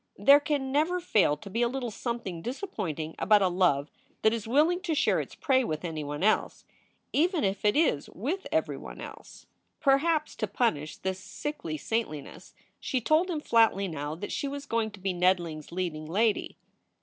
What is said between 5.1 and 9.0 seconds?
its prey with anyone else even if it is with everyone